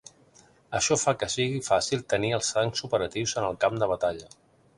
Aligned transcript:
Això 0.77 0.95
fa 1.01 1.13
que 1.23 1.29
sigui 1.33 1.61
fàcil 1.67 2.01
tenir 2.15 2.33
els 2.39 2.49
tancs 2.57 2.83
operatius 2.89 3.37
en 3.43 3.47
el 3.53 3.61
camp 3.67 3.79
de 3.85 3.93
batalla. 3.95 4.33